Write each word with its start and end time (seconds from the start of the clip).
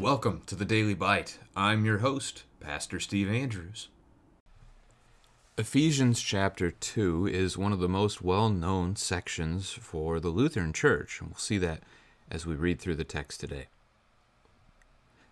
Welcome 0.00 0.42
to 0.46 0.54
the 0.54 0.64
Daily 0.66 0.94
Bite. 0.94 1.38
I'm 1.56 1.84
your 1.86 1.98
host, 1.98 2.44
Pastor 2.60 3.00
Steve 3.00 3.30
Andrews. 3.30 3.88
Ephesians 5.56 6.20
chapter 6.20 6.70
2 6.70 7.26
is 7.26 7.56
one 7.56 7.72
of 7.72 7.80
the 7.80 7.88
most 7.88 8.20
well 8.20 8.50
known 8.50 8.96
sections 8.96 9.70
for 9.70 10.20
the 10.20 10.28
Lutheran 10.28 10.72
Church, 10.72 11.20
and 11.20 11.30
we'll 11.30 11.38
see 11.38 11.56
that 11.58 11.82
as 12.30 12.46
we 12.46 12.54
read 12.54 12.80
through 12.80 12.96
the 12.96 13.04
text 13.04 13.40
today. 13.40 13.66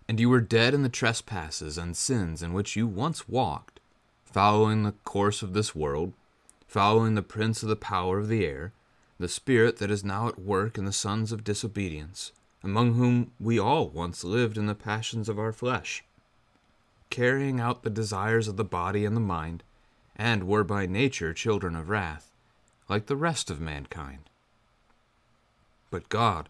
And 0.07 0.19
you 0.19 0.29
were 0.29 0.41
dead 0.41 0.73
in 0.73 0.83
the 0.83 0.89
trespasses 0.89 1.77
and 1.77 1.95
sins 1.95 2.41
in 2.41 2.53
which 2.53 2.75
you 2.75 2.87
once 2.87 3.27
walked, 3.27 3.79
following 4.25 4.83
the 4.83 4.93
course 5.03 5.41
of 5.41 5.53
this 5.53 5.75
world, 5.75 6.13
following 6.67 7.15
the 7.15 7.21
prince 7.21 7.63
of 7.63 7.69
the 7.69 7.75
power 7.75 8.19
of 8.19 8.27
the 8.27 8.45
air, 8.45 8.71
the 9.19 9.27
spirit 9.27 9.77
that 9.77 9.91
is 9.91 10.03
now 10.03 10.27
at 10.27 10.39
work 10.39 10.77
in 10.77 10.85
the 10.85 10.93
sons 10.93 11.31
of 11.31 11.43
disobedience, 11.43 12.31
among 12.63 12.93
whom 12.93 13.31
we 13.39 13.59
all 13.59 13.89
once 13.89 14.23
lived 14.23 14.57
in 14.57 14.67
the 14.67 14.75
passions 14.75 15.27
of 15.27 15.39
our 15.39 15.51
flesh, 15.51 16.03
carrying 17.09 17.59
out 17.59 17.83
the 17.83 17.89
desires 17.89 18.47
of 18.47 18.57
the 18.57 18.63
body 18.63 19.05
and 19.05 19.15
the 19.15 19.21
mind 19.21 19.63
and 20.17 20.47
were 20.47 20.63
by 20.63 20.85
nature 20.85 21.33
children 21.33 21.75
of 21.75 21.89
wrath, 21.89 22.31
like 22.89 23.05
the 23.05 23.15
rest 23.15 23.51
of 23.51 23.61
mankind. 23.61 24.29
But 25.89 26.09
God, 26.09 26.49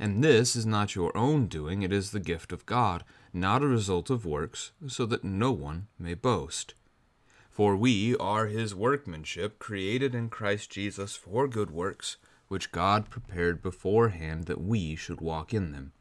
And 0.00 0.24
this 0.24 0.56
is 0.56 0.64
not 0.64 0.96
your 0.96 1.16
own 1.16 1.46
doing, 1.46 1.82
it 1.82 1.92
is 1.92 2.10
the 2.10 2.18
gift 2.18 2.50
of 2.52 2.64
God, 2.64 3.04
not 3.32 3.62
a 3.62 3.68
result 3.68 4.08
of 4.08 4.24
works, 4.24 4.72
so 4.88 5.06
that 5.06 5.22
no 5.22 5.52
one 5.52 5.88
may 5.98 6.14
boast. 6.14 6.74
For 7.50 7.76
we 7.76 8.16
are 8.16 8.46
his 8.46 8.74
workmanship, 8.74 9.58
created 9.58 10.14
in 10.14 10.30
Christ 10.30 10.70
Jesus 10.70 11.14
for 11.14 11.46
good 11.46 11.70
works, 11.70 12.16
which 12.48 12.72
God 12.72 13.10
prepared 13.10 13.62
beforehand 13.62 14.46
that 14.46 14.60
we 14.60 14.96
should 14.96 15.20
walk 15.20 15.52
in 15.52 15.70
them. 15.70 15.92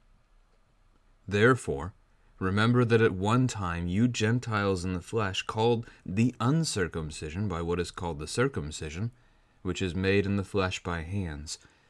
Therefore, 1.28 1.94
Remember 2.40 2.86
that 2.86 3.02
at 3.02 3.12
one 3.12 3.48
time 3.48 3.90
you 3.90 4.08
Gentiles 4.08 4.86
in 4.86 4.94
the 4.94 5.02
flesh, 5.02 5.42
called 5.42 5.86
the 6.06 6.34
uncircumcision 6.40 7.50
by 7.50 7.62
what 7.62 7.82
is 7.82 7.92
called 7.92 8.18
the 8.18 8.28
circumcision, 8.28 9.12
which 9.62 9.82
is 9.82 9.94
made 9.94 10.26
in 10.26 10.38
the 10.38 10.44
flesh 10.46 10.82
by 10.82 11.02
hands. 11.02 11.60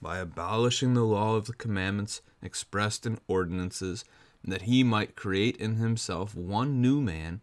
by 0.00 0.18
abolishing 0.18 0.94
the 0.94 1.04
law 1.04 1.36
of 1.36 1.46
the 1.46 1.52
commandments 1.52 2.22
expressed 2.42 3.06
in 3.06 3.18
ordinances, 3.26 4.04
that 4.42 4.62
he 4.62 4.82
might 4.82 5.16
create 5.16 5.56
in 5.56 5.76
himself 5.76 6.34
one 6.34 6.80
new 6.80 7.00
man 7.00 7.40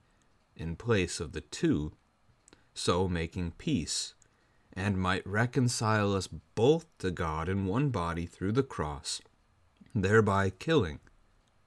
in 0.55 0.75
place 0.75 1.19
of 1.19 1.33
the 1.33 1.41
two, 1.41 1.91
so 2.73 3.07
making 3.07 3.51
peace, 3.51 4.15
and 4.73 4.97
might 4.97 5.25
reconcile 5.25 6.13
us 6.15 6.27
both 6.27 6.85
to 6.97 7.11
God 7.11 7.47
in 7.47 7.65
one 7.65 7.89
body 7.89 8.25
through 8.25 8.53
the 8.53 8.63
cross 8.63 9.21
thereby 10.01 10.49
killing 10.49 10.99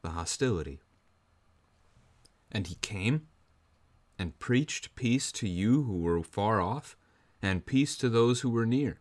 the 0.02 0.10
hostility. 0.10 0.80
And 2.50 2.66
he 2.66 2.76
came 2.76 3.26
and 4.18 4.38
preached 4.38 4.94
peace 4.94 5.32
to 5.32 5.48
you 5.48 5.84
who 5.84 5.98
were 5.98 6.22
far 6.22 6.60
off, 6.60 6.96
and 7.42 7.64
peace 7.64 7.96
to 7.96 8.08
those 8.08 8.40
who 8.40 8.50
were 8.50 8.66
near. 8.66 9.00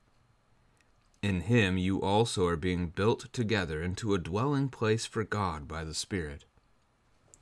In 1.21 1.41
him 1.41 1.77
you 1.77 2.01
also 2.01 2.47
are 2.47 2.55
being 2.55 2.87
built 2.87 3.31
together 3.31 3.81
into 3.81 4.13
a 4.13 4.19
dwelling 4.19 4.69
place 4.69 5.05
for 5.05 5.23
God 5.23 5.67
by 5.67 5.83
the 5.83 5.93
Spirit. 5.93 6.45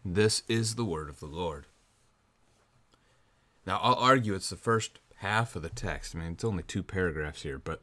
This 0.03 0.43
is 0.47 0.75
the 0.75 0.85
word 0.85 1.09
of 1.09 1.19
the 1.19 1.27
Lord. 1.27 1.67
Now, 3.65 3.79
I'll 3.81 3.95
argue 3.95 4.33
it's 4.33 4.49
the 4.49 4.55
first 4.55 4.99
half 5.17 5.55
of 5.55 5.61
the 5.61 5.69
text. 5.69 6.15
I 6.15 6.19
mean, 6.19 6.33
it's 6.33 6.43
only 6.43 6.63
two 6.63 6.83
paragraphs 6.83 7.43
here, 7.43 7.59
but 7.59 7.81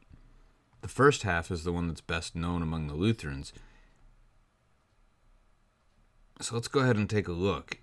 the 0.80 0.88
first 0.88 1.22
half 1.22 1.50
is 1.50 1.64
the 1.64 1.72
one 1.72 1.88
that's 1.88 2.00
best 2.00 2.34
known 2.34 2.62
among 2.62 2.86
the 2.86 2.94
Lutherans 2.94 3.52
so 6.40 6.54
let's 6.54 6.68
go 6.68 6.80
ahead 6.80 6.96
and 6.96 7.08
take 7.08 7.28
a 7.28 7.32
look. 7.32 7.78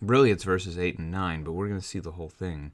Really, 0.00 0.30
it's 0.30 0.44
verses 0.44 0.78
8 0.78 0.98
and 0.98 1.10
9, 1.10 1.44
but 1.44 1.52
we're 1.52 1.68
going 1.68 1.80
to 1.80 1.86
see 1.86 2.00
the 2.00 2.12
whole 2.12 2.28
thing. 2.28 2.72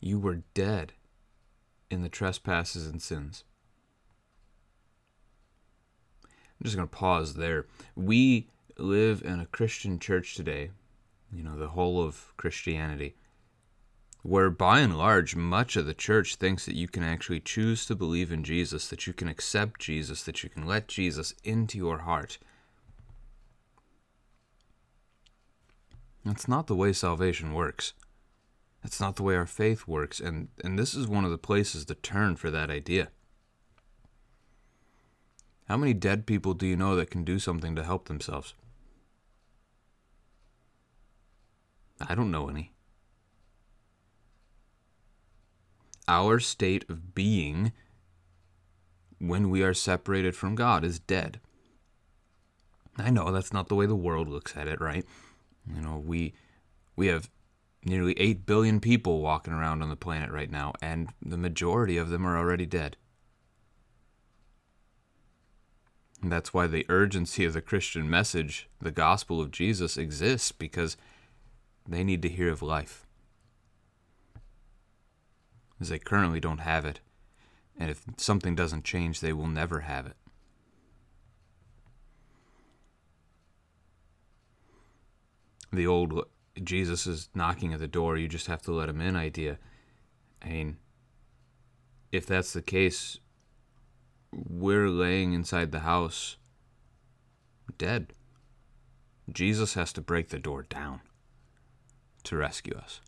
You 0.00 0.18
were 0.18 0.42
dead 0.54 0.92
in 1.90 2.02
the 2.02 2.08
trespasses 2.08 2.86
and 2.86 3.00
sins. 3.00 3.44
I'm 6.24 6.64
just 6.64 6.76
going 6.76 6.88
to 6.88 6.94
pause 6.94 7.34
there. 7.34 7.66
We 7.94 8.48
live 8.76 9.22
in 9.24 9.40
a 9.40 9.46
Christian 9.46 9.98
church 9.98 10.34
today, 10.34 10.70
you 11.32 11.42
know, 11.42 11.56
the 11.56 11.68
whole 11.68 12.02
of 12.02 12.32
Christianity, 12.36 13.14
where 14.22 14.50
by 14.50 14.80
and 14.80 14.98
large, 14.98 15.36
much 15.36 15.76
of 15.76 15.86
the 15.86 15.94
church 15.94 16.36
thinks 16.36 16.66
that 16.66 16.74
you 16.74 16.88
can 16.88 17.02
actually 17.02 17.40
choose 17.40 17.86
to 17.86 17.94
believe 17.94 18.32
in 18.32 18.42
Jesus, 18.42 18.88
that 18.88 19.06
you 19.06 19.12
can 19.12 19.28
accept 19.28 19.80
Jesus, 19.80 20.22
that 20.24 20.42
you 20.42 20.48
can 20.48 20.66
let 20.66 20.88
Jesus 20.88 21.34
into 21.44 21.78
your 21.78 21.98
heart 21.98 22.38
That's 26.28 26.46
not 26.46 26.66
the 26.66 26.76
way 26.76 26.92
salvation 26.92 27.54
works. 27.54 27.94
That's 28.88 29.00
not 29.00 29.16
the 29.16 29.22
way 29.22 29.36
our 29.36 29.44
faith 29.44 29.86
works, 29.86 30.18
and, 30.18 30.48
and 30.64 30.78
this 30.78 30.94
is 30.94 31.06
one 31.06 31.26
of 31.26 31.30
the 31.30 31.36
places 31.36 31.84
to 31.84 31.94
turn 31.94 32.36
for 32.36 32.50
that 32.50 32.70
idea. 32.70 33.08
How 35.68 35.76
many 35.76 35.92
dead 35.92 36.24
people 36.24 36.54
do 36.54 36.66
you 36.66 36.74
know 36.74 36.96
that 36.96 37.10
can 37.10 37.22
do 37.22 37.38
something 37.38 37.76
to 37.76 37.84
help 37.84 38.08
themselves? 38.08 38.54
I 42.00 42.14
don't 42.14 42.30
know 42.30 42.48
any. 42.48 42.72
Our 46.08 46.40
state 46.40 46.86
of 46.88 47.14
being 47.14 47.72
when 49.18 49.50
we 49.50 49.62
are 49.62 49.74
separated 49.74 50.34
from 50.34 50.54
God 50.54 50.82
is 50.82 50.98
dead. 50.98 51.40
I 52.96 53.10
know 53.10 53.32
that's 53.32 53.52
not 53.52 53.68
the 53.68 53.74
way 53.74 53.84
the 53.84 53.94
world 53.94 54.30
looks 54.30 54.56
at 54.56 54.66
it, 54.66 54.80
right? 54.80 55.04
You 55.70 55.82
know, 55.82 56.02
we 56.02 56.32
we 56.96 57.08
have 57.08 57.28
nearly 57.84 58.18
8 58.18 58.46
billion 58.46 58.80
people 58.80 59.20
walking 59.20 59.52
around 59.52 59.82
on 59.82 59.88
the 59.88 59.96
planet 59.96 60.30
right 60.30 60.50
now, 60.50 60.72
and 60.82 61.10
the 61.24 61.38
majority 61.38 61.96
of 61.96 62.08
them 62.08 62.26
are 62.26 62.36
already 62.36 62.66
dead. 62.66 62.96
And 66.20 66.32
that's 66.32 66.52
why 66.52 66.66
the 66.66 66.86
urgency 66.88 67.44
of 67.44 67.52
the 67.52 67.60
Christian 67.60 68.10
message, 68.10 68.68
the 68.80 68.90
gospel 68.90 69.40
of 69.40 69.52
Jesus, 69.52 69.96
exists 69.96 70.50
because 70.50 70.96
they 71.86 72.02
need 72.02 72.22
to 72.22 72.28
hear 72.28 72.50
of 72.50 72.60
life. 72.60 73.06
As 75.80 75.90
they 75.90 75.98
currently 75.98 76.40
don't 76.40 76.58
have 76.58 76.84
it. 76.84 77.00
And 77.78 77.88
if 77.90 78.02
something 78.16 78.56
doesn't 78.56 78.84
change, 78.84 79.20
they 79.20 79.32
will 79.32 79.46
never 79.46 79.80
have 79.80 80.06
it. 80.06 80.16
The 85.72 85.86
old 85.86 86.24
Jesus 86.62 87.06
is 87.06 87.28
knocking 87.34 87.72
at 87.72 87.80
the 87.80 87.88
door, 87.88 88.16
you 88.16 88.28
just 88.28 88.46
have 88.46 88.62
to 88.62 88.72
let 88.72 88.88
him 88.88 89.00
in 89.00 89.16
idea. 89.16 89.58
I 90.42 90.48
mean, 90.48 90.76
if 92.12 92.26
that's 92.26 92.52
the 92.52 92.62
case, 92.62 93.18
we're 94.32 94.88
laying 94.88 95.32
inside 95.32 95.72
the 95.72 95.80
house 95.80 96.36
dead. 97.76 98.12
Jesus 99.32 99.74
has 99.74 99.92
to 99.92 100.00
break 100.00 100.28
the 100.28 100.38
door 100.38 100.62
down 100.62 101.00
to 102.24 102.36
rescue 102.36 102.74
us. 102.74 103.00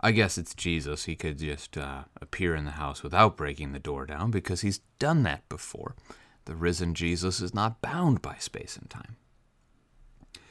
I 0.00 0.12
guess 0.12 0.38
it's 0.38 0.54
Jesus. 0.54 1.04
He 1.04 1.14
could 1.14 1.38
just 1.38 1.76
uh, 1.76 2.04
appear 2.20 2.54
in 2.54 2.64
the 2.64 2.72
house 2.72 3.02
without 3.02 3.36
breaking 3.36 3.72
the 3.72 3.78
door 3.78 4.06
down 4.06 4.30
because 4.30 4.62
he's 4.62 4.80
done 4.98 5.22
that 5.24 5.46
before. 5.48 5.94
The 6.46 6.54
risen 6.54 6.94
Jesus 6.94 7.40
is 7.40 7.54
not 7.54 7.82
bound 7.82 8.22
by 8.22 8.36
space 8.38 8.78
and 8.78 8.88
time. 8.88 9.16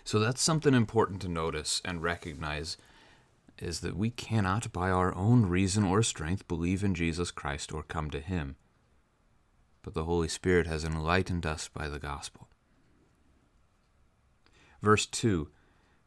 So 0.09 0.17
that's 0.17 0.41
something 0.41 0.73
important 0.73 1.21
to 1.21 1.27
notice 1.27 1.83
and 1.85 2.01
recognize 2.01 2.77
is 3.59 3.81
that 3.81 3.95
we 3.95 4.09
cannot, 4.09 4.73
by 4.73 4.89
our 4.89 5.13
own 5.13 5.45
reason 5.45 5.83
or 5.83 6.01
strength, 6.01 6.47
believe 6.47 6.83
in 6.83 6.95
Jesus 6.95 7.29
Christ 7.29 7.71
or 7.71 7.83
come 7.83 8.09
to 8.09 8.19
him. 8.19 8.55
But 9.83 9.93
the 9.93 10.05
Holy 10.05 10.27
Spirit 10.27 10.65
has 10.65 10.83
enlightened 10.83 11.45
us 11.45 11.67
by 11.67 11.87
the 11.87 11.99
gospel. 11.99 12.47
Verse 14.81 15.05
2 15.05 15.49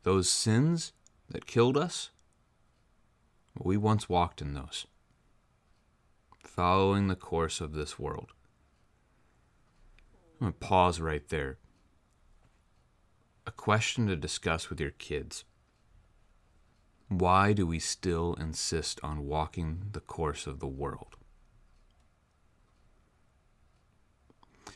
Those 0.03 0.29
sins 0.29 0.93
that 1.29 1.47
killed 1.47 1.77
us, 1.77 2.11
we 3.57 3.77
once 3.77 4.09
walked 4.09 4.43
in 4.43 4.55
those, 4.55 4.85
following 6.43 7.07
the 7.07 7.15
course 7.15 7.61
of 7.61 7.75
this 7.75 8.01
world. 8.01 8.33
I'm 10.41 10.47
going 10.47 10.53
to 10.55 10.59
pause 10.59 11.01
right 11.01 11.29
there. 11.29 11.59
A 13.47 13.51
question 13.51 14.07
to 14.07 14.17
discuss 14.17 14.71
with 14.71 14.81
your 14.81 14.91
kids. 14.91 15.45
Why 17.09 17.53
do 17.53 17.67
we 17.67 17.79
still 17.79 18.35
insist 18.35 19.01
on 19.03 19.27
walking 19.27 19.89
the 19.93 20.01
course 20.01 20.47
of 20.47 20.61
the 20.61 20.69
world? 20.69 21.17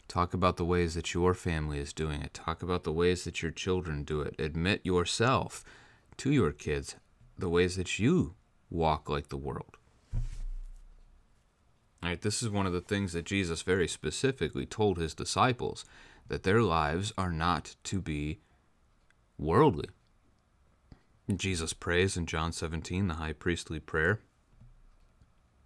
Talk 0.08 0.34
about 0.34 0.56
the 0.56 0.64
ways 0.64 0.94
that 0.94 1.14
your 1.14 1.34
family 1.34 1.78
is 1.78 1.92
doing 1.92 2.22
it. 2.22 2.34
Talk 2.34 2.62
about 2.62 2.84
the 2.84 2.92
ways 2.92 3.24
that 3.24 3.42
your 3.42 3.50
children 3.50 4.02
do 4.02 4.20
it. 4.20 4.34
Admit 4.38 4.80
yourself 4.84 5.64
to 6.16 6.32
your 6.32 6.52
kids 6.52 6.96
the 7.38 7.48
ways 7.48 7.76
that 7.76 7.98
you 7.98 8.34
walk 8.70 9.08
like 9.08 9.28
the 9.28 9.36
world. 9.36 9.76
All 12.02 12.10
right, 12.10 12.20
this 12.20 12.42
is 12.42 12.50
one 12.50 12.66
of 12.66 12.72
the 12.72 12.80
things 12.80 13.12
that 13.12 13.24
Jesus 13.24 13.62
very 13.62 13.88
specifically 13.88 14.66
told 14.66 14.98
his 14.98 15.14
disciples 15.14 15.84
that 16.28 16.42
their 16.42 16.62
lives 16.62 17.12
are 17.16 17.32
not 17.32 17.76
to 17.84 18.00
be 18.00 18.40
worldly. 19.38 19.88
Jesus 21.34 21.72
prays 21.72 22.16
in 22.16 22.26
John 22.26 22.52
17, 22.52 23.08
the 23.08 23.14
high 23.14 23.32
priestly 23.32 23.80
prayer, 23.80 24.20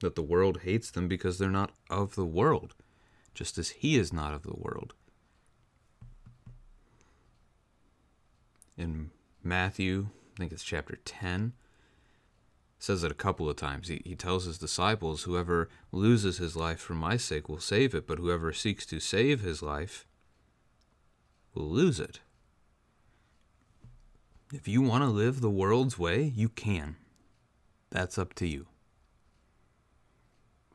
that 0.01 0.15
the 0.15 0.23
world 0.23 0.61
hates 0.63 0.91
them 0.91 1.07
because 1.07 1.39
they're 1.39 1.51
not 1.51 1.73
of 1.91 2.15
the 2.15 2.25
world, 2.25 2.75
just 3.35 3.59
as 3.59 3.71
he 3.71 3.97
is 3.97 4.13
not 4.13 4.33
of 4.33 4.43
the 4.43 4.57
world. 4.57 4.95
In 8.79 9.11
Matthew, 9.43 10.09
I 10.35 10.39
think 10.39 10.53
it's 10.53 10.65
chapter 10.65 10.97
10, 11.05 11.53
says 12.79 13.05
it 13.05 13.13
a 13.13 13.15
couple 13.15 13.49
of 13.49 13.57
times. 13.57 13.89
He, 13.89 14.01
he 14.07 14.17
tells 14.17 14.47
his 14.47 14.57
disciples, 14.57 15.25
Whoever 15.25 15.69
loses 15.93 16.39
his 16.39 16.57
life 16.57 16.81
for 16.81 16.95
my 16.95 17.19
sake 17.19 17.47
will 17.47 17.61
save 17.61 17.95
it, 17.95 18.07
but 18.07 18.19
whoever 18.19 18.55
seeks 18.55 18.87
to 18.87 18.99
save 18.99 19.43
his 19.43 19.63
life 19.63 20.07
will 21.55 21.69
lose 21.69 22.01
it. 22.01 22.21
If 24.53 24.67
you 24.67 24.83
want 24.83 25.05
to 25.05 25.09
live 25.09 25.41
the 25.41 25.51
world's 25.51 25.99
way, 25.99 26.33
you 26.35 26.49
can. 26.49 26.97
That's 27.91 28.19
up 28.19 28.35
to 28.35 28.47
you. 28.47 28.67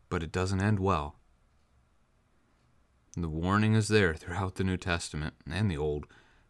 But 0.10 0.24
it 0.24 0.32
doesn't 0.32 0.62
end 0.62 0.80
well. 0.80 1.16
The 3.18 3.30
warning 3.30 3.76
is 3.76 3.90
there 3.90 4.14
throughout 4.14 4.56
the 4.56 4.64
New 4.64 4.78
Testament 4.78 5.34
and 5.50 5.70
the 5.70 5.78
Old. 5.78 6.06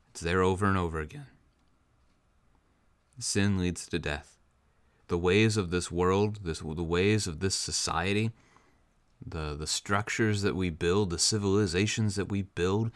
It's 0.09 0.21
there 0.21 0.41
over 0.41 0.65
and 0.67 0.77
over 0.77 0.99
again. 0.99 1.27
Sin 3.17 3.57
leads 3.57 3.87
to 3.87 3.99
death. 3.99 4.37
The 5.07 5.17
ways 5.17 5.57
of 5.57 5.71
this 5.71 5.91
world, 5.91 6.39
this, 6.43 6.59
the 6.59 6.83
ways 6.83 7.27
of 7.27 7.39
this 7.39 7.55
society, 7.55 8.31
the, 9.25 9.55
the 9.55 9.67
structures 9.67 10.41
that 10.41 10.55
we 10.55 10.69
build, 10.69 11.09
the 11.09 11.19
civilizations 11.19 12.15
that 12.15 12.29
we 12.29 12.43
build, 12.43 12.91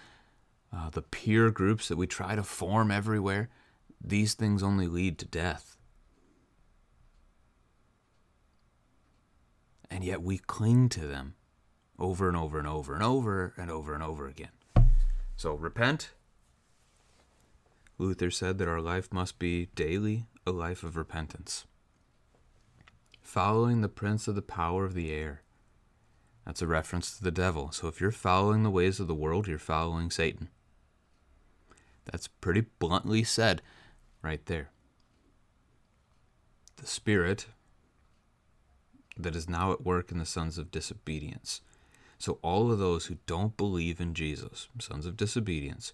uh, 0.76 0.90
the 0.90 1.02
peer 1.02 1.50
groups 1.52 1.88
that 1.88 1.98
we 1.98 2.08
try 2.08 2.36
to 2.36 2.44
form 2.44 2.92
everywhere, 2.92 3.50
these 4.02 4.34
things 4.34 4.64
only 4.64 4.88
lead 4.88 5.18
to 5.20 5.26
death. 5.26 5.78
And 9.90 10.04
yet 10.04 10.22
we 10.22 10.38
cling 10.38 10.90
to 10.90 11.08
them 11.08 11.36
over 11.98 12.28
and 12.28 12.38
over 12.38 12.60
and 12.60 12.68
over 12.68 12.94
and 12.94 13.04
over 13.04 13.54
and 13.58 13.70
over 13.70 13.94
and 13.94 14.04
over 14.04 14.28
again. 14.28 14.52
So 15.36 15.54
repent. 15.54 16.12
Luther 17.98 18.32
said 18.32 18.58
that 18.58 18.68
our 18.68 18.82
life 18.82 19.12
must 19.12 19.40
be 19.40 19.68
daily 19.76 20.26
a 20.48 20.52
life 20.52 20.84
of 20.84 20.96
repentance. 20.96 21.66
Following 23.22 23.82
the 23.82 23.90
prince 23.90 24.28
of 24.28 24.36
the 24.36 24.42
power 24.42 24.86
of 24.86 24.94
the 24.94 25.12
air. 25.12 25.44
That's 26.46 26.62
a 26.62 26.68
reference 26.68 27.16
to 27.18 27.24
the 27.24 27.32
devil. 27.32 27.72
So 27.72 27.88
if 27.88 28.00
you're 28.00 28.12
following 28.12 28.64
the 28.64 28.72
ways 28.72 29.00
of 29.00 29.08
the 29.08 29.14
world, 29.14 29.48
you're 29.48 29.60
following 29.60 30.10
Satan. 30.10 30.50
That's 32.06 32.28
pretty 32.28 32.62
bluntly 32.80 33.24
said 33.24 33.62
right 34.22 34.46
there. 34.46 34.70
The 36.78 36.88
Spirit 36.88 37.48
that 39.18 39.36
is 39.36 39.50
now 39.50 39.72
at 39.74 39.86
work 39.86 40.12
in 40.12 40.18
the 40.18 40.26
sons 40.26 40.58
of 40.58 40.72
disobedience. 40.72 41.62
So, 42.18 42.40
all 42.42 42.72
of 42.72 42.80
those 42.80 43.06
who 43.06 43.18
don't 43.26 43.56
believe 43.56 44.02
in 44.02 44.14
Jesus, 44.14 44.68
sons 44.80 45.06
of 45.06 45.18
disobedience, 45.18 45.94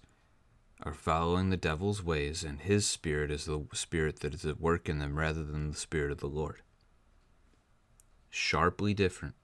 are 0.82 0.92
following 0.92 1.50
the 1.50 1.56
devil's 1.56 2.02
ways, 2.02 2.44
and 2.44 2.60
his 2.60 2.86
spirit 2.86 3.30
is 3.30 3.46
the 3.46 3.64
spirit 3.72 4.20
that 4.20 4.34
is 4.34 4.44
at 4.44 4.60
work 4.60 4.88
in 4.88 4.98
them 4.98 5.18
rather 5.18 5.44
than 5.44 5.70
the 5.70 5.76
spirit 5.76 6.12
of 6.12 6.18
the 6.18 6.26
Lord. 6.26 6.62
Sharply 8.28 8.92
different. 8.92 9.34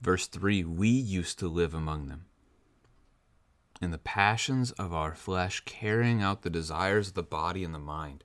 Verse 0.00 0.26
3 0.26 0.64
We 0.64 0.88
used 0.88 1.38
to 1.38 1.48
live 1.48 1.74
among 1.74 2.08
them 2.08 2.26
in 3.80 3.90
the 3.90 3.98
passions 3.98 4.72
of 4.72 4.92
our 4.92 5.14
flesh, 5.14 5.62
carrying 5.64 6.22
out 6.22 6.42
the 6.42 6.50
desires 6.50 7.08
of 7.08 7.14
the 7.14 7.22
body 7.22 7.64
and 7.64 7.74
the 7.74 7.78
mind. 7.78 8.24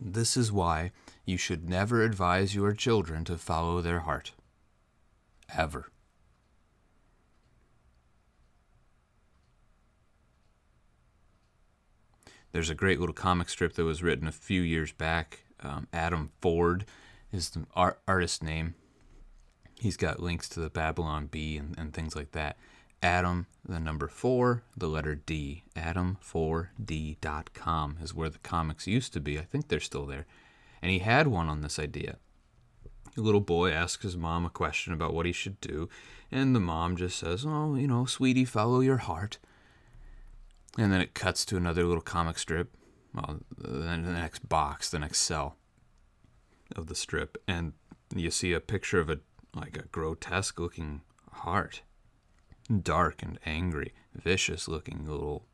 This 0.00 0.36
is 0.36 0.52
why 0.52 0.92
you 1.24 1.36
should 1.36 1.68
never 1.68 2.02
advise 2.02 2.54
your 2.54 2.72
children 2.72 3.24
to 3.24 3.36
follow 3.36 3.80
their 3.80 4.00
heart. 4.00 4.32
Ever. 5.56 5.90
There's 12.52 12.70
a 12.70 12.74
great 12.74 12.98
little 12.98 13.14
comic 13.14 13.48
strip 13.48 13.74
that 13.74 13.84
was 13.84 14.02
written 14.02 14.26
a 14.26 14.32
few 14.32 14.62
years 14.62 14.92
back. 14.92 15.40
Um, 15.60 15.86
Adam 15.92 16.30
Ford 16.40 16.84
is 17.32 17.50
the 17.50 17.66
art- 17.74 18.00
artist 18.08 18.42
name. 18.42 18.74
He's 19.80 19.96
got 19.96 20.20
links 20.20 20.48
to 20.50 20.60
the 20.60 20.70
Babylon 20.70 21.26
Bee 21.26 21.56
and, 21.56 21.76
and 21.78 21.92
things 21.92 22.16
like 22.16 22.32
that. 22.32 22.56
Adam, 23.02 23.46
the 23.66 23.78
number 23.78 24.08
four, 24.08 24.62
the 24.76 24.88
letter 24.88 25.14
D. 25.14 25.62
Adam4D.com 25.76 27.98
is 28.02 28.12
where 28.14 28.28
the 28.28 28.38
comics 28.38 28.88
used 28.88 29.12
to 29.12 29.20
be. 29.20 29.38
I 29.38 29.42
think 29.42 29.68
they're 29.68 29.78
still 29.78 30.06
there. 30.06 30.26
And 30.82 30.90
he 30.90 30.98
had 30.98 31.28
one 31.28 31.48
on 31.48 31.62
this 31.62 31.78
idea. 31.78 32.16
A 33.16 33.20
little 33.20 33.40
boy 33.40 33.70
asks 33.70 34.02
his 34.02 34.16
mom 34.16 34.44
a 34.44 34.50
question 34.50 34.92
about 34.92 35.14
what 35.14 35.26
he 35.26 35.32
should 35.32 35.60
do, 35.60 35.88
and 36.30 36.54
the 36.54 36.60
mom 36.60 36.96
just 36.96 37.18
says, 37.18 37.44
Oh, 37.46 37.74
you 37.74 37.88
know, 37.88 38.04
sweetie, 38.04 38.44
follow 38.44 38.80
your 38.80 38.98
heart. 38.98 39.38
And 40.76 40.92
then 40.92 41.00
it 41.00 41.14
cuts 41.14 41.44
to 41.46 41.56
another 41.56 41.84
little 41.84 42.02
comic 42.02 42.38
strip. 42.38 42.76
Well, 43.14 43.40
then 43.56 44.04
the 44.04 44.12
next 44.12 44.46
box, 44.48 44.90
the 44.90 44.98
next 44.98 45.20
cell 45.20 45.56
of 46.76 46.86
the 46.86 46.94
strip, 46.94 47.42
and 47.48 47.72
you 48.14 48.30
see 48.30 48.52
a 48.52 48.60
picture 48.60 49.00
of 49.00 49.10
a 49.10 49.18
like 49.54 49.76
a 49.76 49.88
grotesque 49.88 50.60
looking 50.60 51.00
heart 51.32 51.82
dark 52.82 53.22
and 53.22 53.38
angry, 53.46 53.92
vicious 54.14 54.68
looking 54.68 55.06
little 55.06 55.44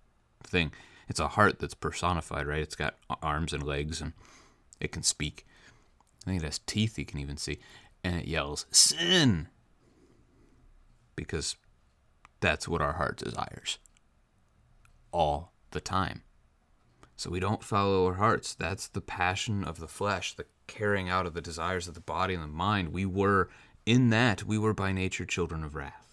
thing. 0.42 0.72
It's 1.08 1.20
a 1.20 1.28
heart 1.28 1.58
that's 1.58 1.74
personified, 1.74 2.46
right? 2.46 2.62
It's 2.62 2.76
got 2.76 2.96
arms 3.22 3.52
and 3.52 3.62
legs 3.62 4.00
and 4.00 4.12
it 4.80 4.92
can 4.92 5.02
speak. 5.02 5.46
I 6.26 6.30
think 6.30 6.42
it 6.42 6.46
has 6.46 6.60
teeth 6.60 6.98
you 6.98 7.04
can 7.04 7.20
even 7.20 7.36
see. 7.36 7.58
And 8.02 8.16
it 8.16 8.26
yells, 8.26 8.66
Sin! 8.70 9.48
because 11.16 11.56
that's 12.40 12.66
what 12.68 12.82
our 12.82 12.94
heart 12.94 13.18
desires 13.18 13.78
all 15.12 15.52
the 15.70 15.80
time. 15.80 16.22
So 17.16 17.30
we 17.30 17.40
don't 17.40 17.62
follow 17.62 18.06
our 18.06 18.14
hearts. 18.14 18.54
That's 18.54 18.88
the 18.88 19.00
passion 19.00 19.64
of 19.64 19.78
the 19.78 19.88
flesh, 19.88 20.34
the 20.34 20.46
carrying 20.66 21.08
out 21.08 21.26
of 21.26 21.34
the 21.34 21.40
desires 21.40 21.86
of 21.86 21.94
the 21.94 22.00
body 22.00 22.34
and 22.34 22.42
the 22.42 22.48
mind. 22.48 22.88
We 22.88 23.06
were, 23.06 23.48
in 23.86 24.10
that, 24.10 24.42
we 24.44 24.58
were 24.58 24.74
by 24.74 24.92
nature 24.92 25.24
children 25.24 25.62
of 25.62 25.74
wrath. 25.74 26.03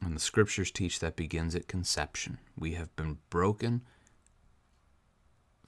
And 0.00 0.14
the 0.14 0.20
scriptures 0.20 0.70
teach 0.70 1.00
that 1.00 1.16
begins 1.16 1.54
at 1.54 1.68
conception. 1.68 2.38
We 2.56 2.74
have 2.74 2.94
been 2.96 3.18
broken 3.30 3.82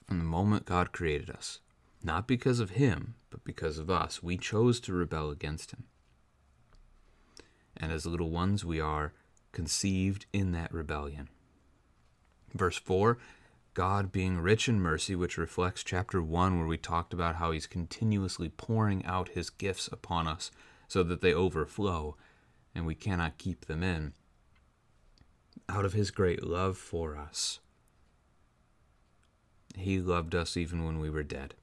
from 0.07 0.19
the 0.19 0.25
moment 0.25 0.67
God 0.67 0.93
created 0.93 1.31
us. 1.31 1.61
Not 2.03 2.27
because 2.27 2.61
of 2.61 2.71
Him, 2.71 3.15
but 3.31 3.45
because 3.45 3.79
of 3.79 3.91
us. 3.91 4.23
We 4.23 4.37
chose 4.37 4.81
to 4.81 4.93
rebel 4.93 5.31
against 5.31 5.73
Him. 5.73 5.85
And 7.77 7.93
as 7.93 8.07
little 8.07 8.31
ones, 8.31 8.65
we 8.65 8.81
are 8.81 9.13
conceived 9.53 10.27
in 10.33 10.53
that 10.53 10.73
rebellion. 10.73 11.29
Verse 12.55 12.79
4 12.79 13.19
God 13.73 14.11
being 14.11 14.39
rich 14.39 14.69
in 14.69 14.81
mercy, 14.81 15.15
which 15.15 15.39
reflects 15.39 15.85
chapter 15.85 16.21
1, 16.21 16.59
where 16.59 16.67
we 16.67 16.77
talked 16.77 17.15
about 17.15 17.37
how 17.37 17.53
He's 17.53 17.67
continuously 17.67 18.49
pouring 18.49 19.05
out 19.05 19.31
His 19.31 19.51
gifts 19.51 19.89
upon 19.93 20.27
us 20.27 20.51
so 20.89 21.03
that 21.05 21.21
they 21.21 21.33
overflow 21.33 22.17
and 22.75 22.87
we 22.87 22.95
cannot 22.95 23.39
keep 23.39 23.67
them 23.67 23.83
in. 23.83 24.13
Out 25.73 25.85
of 25.85 25.93
His 25.93 26.11
great 26.11 26.43
love 26.43 26.77
for 26.77 27.17
us, 27.17 27.61
He 29.77 30.01
loved 30.01 30.35
us 30.35 30.57
even 30.57 30.85
when 30.85 30.99
we 30.99 31.09
were 31.09 31.23
dead, 31.23 31.55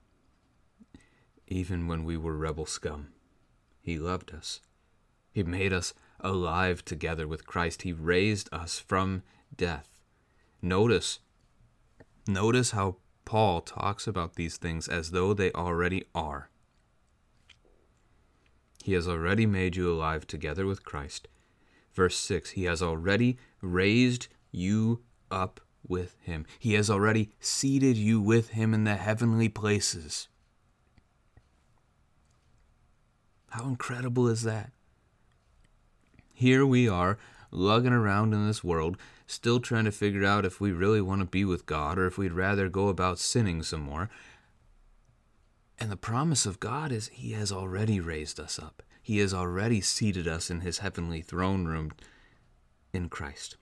even 1.46 1.88
when 1.88 2.06
we 2.06 2.16
were 2.16 2.38
rebel 2.38 2.66
scum. 2.66 3.10
He 3.82 3.98
loved 3.98 4.34
us. 4.34 4.62
He 5.34 5.44
made 5.44 5.74
us 5.74 5.94
alive 6.22 6.86
together 6.86 7.28
with 7.28 7.46
Christ. 7.46 7.82
He 7.82 7.92
raised 7.92 8.48
us 8.54 8.80
from 8.80 9.24
death. 9.54 9.90
Notice, 10.62 11.20
notice 12.26 12.72
how 12.72 12.96
Paul 13.26 13.60
talks 13.60 14.08
about 14.08 14.36
these 14.36 14.56
things 14.56 14.88
as 14.88 15.12
though 15.12 15.34
they 15.34 15.52
already 15.52 16.06
are. 16.16 16.50
He 18.86 18.94
has 18.94 19.06
already 19.06 19.46
made 19.46 19.76
you 19.76 19.92
alive 19.92 20.26
together 20.26 20.66
with 20.66 20.86
Christ. 20.86 21.28
Verse 21.98 22.16
6 22.16 22.51
He 22.51 22.66
has 22.66 22.82
already 22.84 23.39
raised 23.60 24.27
you 24.51 25.01
up 25.32 25.60
with 25.86 26.16
Him, 26.22 26.46
He 26.60 26.74
has 26.74 26.92
already 26.92 27.32
seated 27.39 27.98
you 27.98 28.22
with 28.22 28.50
Him 28.50 28.74
in 28.74 28.84
the 28.84 28.96
heavenly 28.96 29.50
places. 29.50 30.27
How 33.50 33.66
incredible 33.66 34.27
is 34.27 34.44
that? 34.44 34.72
Here 36.36 36.63
we 36.68 36.88
are, 36.88 37.18
lugging 37.50 37.94
around 37.94 38.32
in 38.32 38.46
this 38.46 38.63
world, 38.63 38.98
still 39.25 39.60
trying 39.60 39.86
to 39.86 39.92
figure 39.92 40.24
out 40.24 40.46
if 40.46 40.62
we 40.62 40.72
really 40.72 41.01
want 41.01 41.22
to 41.22 41.25
be 41.25 41.44
with 41.46 41.66
God 41.66 41.98
or 41.98 42.06
if 42.06 42.16
we'd 42.16 42.32
rather 42.32 42.70
go 42.70 42.89
about 42.89 43.18
sinning 43.18 43.63
some 43.63 43.82
more. 43.82 44.12
And 45.80 45.89
the 45.89 45.98
promise 45.98 46.46
of 46.46 46.60
God 46.60 46.92
is 46.92 47.08
He 47.08 47.32
has 47.32 47.51
already 47.51 48.00
raised 48.00 48.39
us 48.39 48.60
up, 48.60 48.84
He 49.08 49.20
has 49.20 49.34
already 49.34 49.80
seated 49.80 50.28
us 50.28 50.50
in 50.50 50.60
His 50.60 50.80
heavenly 50.80 51.22
throne 51.22 51.64
room 51.64 51.94
in 52.92 53.08
Christ. 53.08 53.56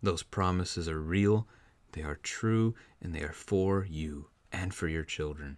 Those 0.00 0.22
promises 0.22 0.88
are 0.88 1.00
real, 1.00 1.48
they 1.90 2.02
are 2.02 2.20
true, 2.22 2.76
and 3.02 3.12
they 3.12 3.22
are 3.22 3.32
for 3.32 3.84
you 3.84 4.28
and 4.52 4.72
for 4.72 4.86
your 4.86 5.02
children. 5.02 5.56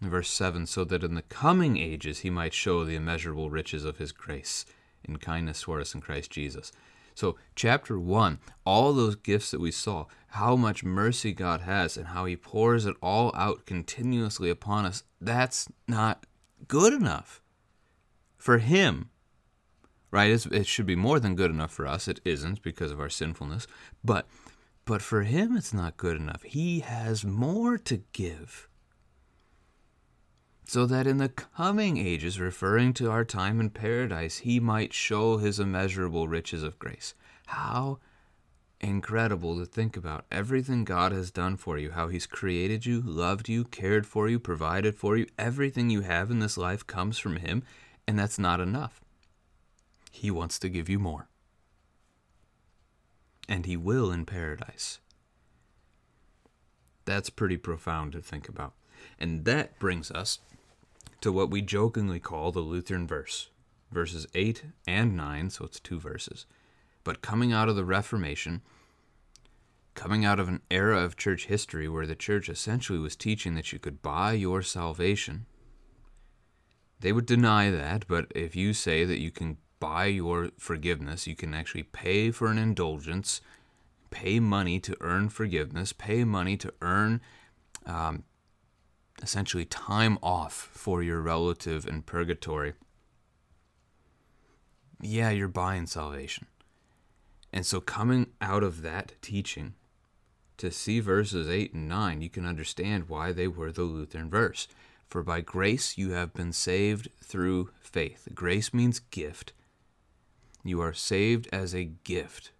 Verse 0.00 0.30
7 0.30 0.64
So 0.66 0.84
that 0.84 1.02
in 1.02 1.16
the 1.16 1.22
coming 1.22 1.78
ages 1.78 2.20
he 2.20 2.30
might 2.30 2.54
show 2.54 2.84
the 2.84 2.94
immeasurable 2.94 3.50
riches 3.50 3.84
of 3.84 3.98
his 3.98 4.12
grace 4.12 4.64
in 5.02 5.16
kindness 5.16 5.62
toward 5.62 5.80
us 5.80 5.96
in 5.96 6.00
Christ 6.00 6.30
Jesus. 6.30 6.70
So, 7.14 7.36
chapter 7.54 7.98
1, 7.98 8.38
all 8.64 8.92
those 8.92 9.16
gifts 9.16 9.50
that 9.50 9.60
we 9.60 9.70
saw, 9.70 10.06
how 10.28 10.56
much 10.56 10.84
mercy 10.84 11.32
God 11.32 11.62
has 11.62 11.96
and 11.96 12.08
how 12.08 12.24
he 12.24 12.36
pours 12.36 12.86
it 12.86 12.96
all 13.02 13.32
out 13.34 13.66
continuously 13.66 14.50
upon 14.50 14.86
us, 14.86 15.04
that's 15.20 15.68
not 15.86 16.26
good 16.68 16.92
enough 16.92 17.42
for 18.36 18.58
him. 18.58 19.10
Right? 20.10 20.30
It's, 20.30 20.46
it 20.46 20.66
should 20.66 20.86
be 20.86 20.96
more 20.96 21.20
than 21.20 21.36
good 21.36 21.50
enough 21.50 21.72
for 21.72 21.86
us. 21.86 22.08
It 22.08 22.20
isn't 22.24 22.62
because 22.62 22.90
of 22.90 23.00
our 23.00 23.08
sinfulness. 23.08 23.66
But 24.04 24.26
but 24.84 25.00
for 25.00 25.22
him 25.22 25.56
it's 25.56 25.72
not 25.72 25.96
good 25.96 26.16
enough. 26.16 26.42
He 26.42 26.80
has 26.80 27.24
more 27.24 27.78
to 27.78 28.02
give 28.12 28.68
so 30.64 30.86
that 30.86 31.06
in 31.06 31.18
the 31.18 31.28
coming 31.28 31.98
ages, 31.98 32.40
referring 32.40 32.94
to 32.94 33.10
our 33.10 33.24
time 33.24 33.60
in 33.60 33.70
paradise, 33.70 34.38
he 34.38 34.60
might 34.60 34.92
show 34.92 35.38
his 35.38 35.58
immeasurable 35.58 36.28
riches 36.28 36.62
of 36.62 36.78
grace. 36.78 37.14
How 37.46 37.98
incredible 38.80 39.58
to 39.58 39.64
think 39.64 39.96
about 39.96 40.24
everything 40.30 40.84
God 40.84 41.12
has 41.12 41.30
done 41.30 41.56
for 41.56 41.78
you, 41.78 41.92
how 41.92 42.08
he's 42.08 42.26
created 42.26 42.84
you, 42.84 43.00
loved 43.00 43.48
you, 43.48 43.64
cared 43.64 44.06
for 44.06 44.28
you, 44.28 44.38
provided 44.38 44.94
for 44.96 45.16
you. 45.16 45.26
Everything 45.38 45.90
you 45.90 46.00
have 46.00 46.30
in 46.30 46.40
this 46.40 46.58
life 46.58 46.86
comes 46.86 47.18
from 47.18 47.36
him, 47.36 47.62
and 48.06 48.18
that's 48.18 48.38
not 48.38 48.60
enough. 48.60 49.00
He 50.10 50.30
wants 50.30 50.58
to 50.58 50.68
give 50.68 50.88
you 50.88 50.98
more. 50.98 51.28
And 53.48 53.66
he 53.66 53.76
will 53.76 54.10
in 54.10 54.26
paradise. 54.26 55.00
That's 57.04 57.30
pretty 57.30 57.56
profound 57.56 58.12
to 58.12 58.20
think 58.20 58.48
about. 58.48 58.74
And 59.18 59.44
that 59.44 59.78
brings 59.78 60.10
us 60.10 60.38
to 61.20 61.32
what 61.32 61.50
we 61.50 61.62
jokingly 61.62 62.20
call 62.20 62.52
the 62.52 62.60
Lutheran 62.60 63.06
verse, 63.06 63.48
verses 63.90 64.26
8 64.34 64.64
and 64.86 65.16
9, 65.16 65.50
so 65.50 65.64
it's 65.64 65.80
two 65.80 66.00
verses. 66.00 66.46
But 67.04 67.22
coming 67.22 67.52
out 67.52 67.68
of 67.68 67.76
the 67.76 67.84
Reformation, 67.84 68.62
coming 69.94 70.24
out 70.24 70.40
of 70.40 70.48
an 70.48 70.62
era 70.70 71.02
of 71.02 71.16
church 71.16 71.46
history 71.46 71.88
where 71.88 72.06
the 72.06 72.14
church 72.14 72.48
essentially 72.48 72.98
was 72.98 73.16
teaching 73.16 73.54
that 73.54 73.72
you 73.72 73.78
could 73.78 74.02
buy 74.02 74.32
your 74.32 74.62
salvation, 74.62 75.46
they 77.00 77.12
would 77.12 77.26
deny 77.26 77.70
that, 77.70 78.06
but 78.06 78.26
if 78.34 78.54
you 78.54 78.72
say 78.72 79.04
that 79.04 79.20
you 79.20 79.30
can 79.30 79.58
buy 79.80 80.06
your 80.06 80.50
forgiveness, 80.58 81.26
you 81.26 81.34
can 81.34 81.52
actually 81.52 81.82
pay 81.82 82.30
for 82.30 82.46
an 82.46 82.58
indulgence, 82.58 83.40
pay 84.10 84.38
money 84.38 84.78
to 84.78 84.96
earn 85.00 85.28
forgiveness, 85.28 85.92
pay 85.92 86.22
money 86.22 86.56
to 86.56 86.72
earn 86.80 87.20
um, 87.84 88.22
essentially 89.22 89.64
time 89.64 90.18
off 90.22 90.52
for 90.72 91.02
your 91.02 91.20
relative 91.20 91.86
in 91.86 92.02
purgatory, 92.02 92.74
yeah, 95.00 95.30
you're 95.30 95.48
buying 95.48 95.86
salvation. 95.86 96.46
And 97.52 97.66
so, 97.66 97.80
coming 97.80 98.28
out 98.40 98.62
of 98.62 98.82
that 98.82 99.14
teaching, 99.20 99.74
to 100.56 100.70
see 100.70 101.00
verses 101.00 101.48
8 101.48 101.74
and 101.74 101.88
9, 101.88 102.22
you 102.22 102.30
can 102.30 102.46
understand 102.46 103.08
why 103.08 103.32
they 103.32 103.48
were 103.48 103.72
the 103.72 103.82
Lutheran 103.82 104.30
verse. 104.30 104.68
For 105.08 105.22
by 105.22 105.40
grace 105.40 105.98
you 105.98 106.12
have 106.12 106.32
been 106.32 106.52
saved 106.52 107.08
through 107.22 107.70
faith. 107.80 108.28
Grace 108.32 108.72
means 108.72 108.98
gift. 108.98 109.52
You 110.64 110.80
are 110.80 110.92
saved 110.92 111.48
as 111.52 111.74
a 111.74 111.84
gift. 111.84 112.52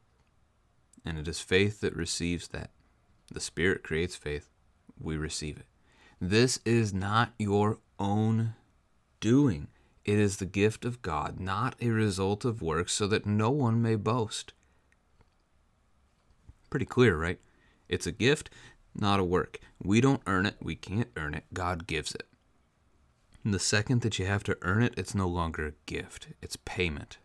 And 1.04 1.18
it 1.18 1.26
is 1.28 1.40
faith 1.40 1.80
that 1.80 1.96
receives 1.96 2.48
that. 2.48 2.70
The 3.32 3.40
Spirit 3.40 3.82
creates 3.82 4.16
faith. 4.16 4.50
We 5.00 5.16
receive 5.16 5.56
it. 5.56 5.66
This 6.24 6.60
is 6.64 6.94
not 6.94 7.32
your 7.36 7.80
own 7.98 8.54
doing. 9.18 9.66
It 10.04 10.20
is 10.20 10.36
the 10.36 10.46
gift 10.46 10.84
of 10.84 11.02
God, 11.02 11.40
not 11.40 11.74
a 11.80 11.88
result 11.88 12.44
of 12.44 12.62
works, 12.62 12.92
so 12.92 13.08
that 13.08 13.26
no 13.26 13.50
one 13.50 13.82
may 13.82 13.96
boast. 13.96 14.52
Pretty 16.70 16.86
clear, 16.86 17.16
right? 17.16 17.40
It's 17.88 18.06
a 18.06 18.12
gift, 18.12 18.50
not 18.94 19.18
a 19.18 19.24
work. 19.24 19.58
We 19.82 20.00
don't 20.00 20.22
earn 20.28 20.46
it, 20.46 20.54
we 20.60 20.76
can't 20.76 21.10
earn 21.16 21.34
it, 21.34 21.42
God 21.52 21.88
gives 21.88 22.14
it. 22.14 22.28
And 23.42 23.52
the 23.52 23.58
second 23.58 24.02
that 24.02 24.20
you 24.20 24.26
have 24.26 24.44
to 24.44 24.56
earn 24.62 24.84
it, 24.84 24.94
it's 24.96 25.16
no 25.16 25.26
longer 25.26 25.66
a 25.66 25.72
gift, 25.86 26.28
it's 26.40 26.54
payment. 26.54 27.18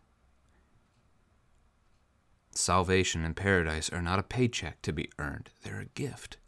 Salvation 2.50 3.24
and 3.24 3.36
paradise 3.36 3.90
are 3.90 4.02
not 4.02 4.18
a 4.18 4.24
paycheck 4.24 4.82
to 4.82 4.92
be 4.92 5.08
earned, 5.20 5.50
they're 5.62 5.78
a 5.78 5.84
gift 5.84 6.38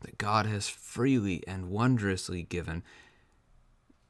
that 0.00 0.18
God 0.18 0.46
has 0.46 0.68
freely 0.68 1.42
and 1.46 1.70
wondrously 1.70 2.42
given. 2.42 2.82